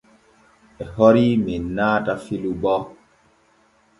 E 0.83 0.85
hori 0.93 1.27
men 1.45 1.63
naata 1.75 2.13
filu 2.23 2.51
bo. 2.63 2.75